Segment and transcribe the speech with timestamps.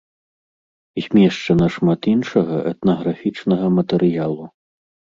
[1.07, 4.45] Змешчана шмат іншага этнаграфічнага матэрыялу.